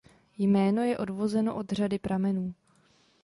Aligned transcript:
Jméno 0.37 0.81
je 0.83 0.97
odvozeno 0.97 1.55
od 1.55 1.69
řady 1.71 1.99
pramenů. 1.99 2.53